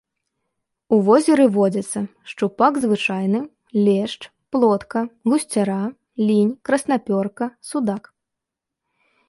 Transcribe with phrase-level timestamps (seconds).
[0.95, 1.99] У возеры водзяцца
[2.31, 3.41] шчупак звычайны,
[3.89, 4.21] лешч,
[4.55, 4.99] плотка,
[5.33, 5.79] гусцяра,
[6.27, 8.03] лінь, краснапёрка, судак.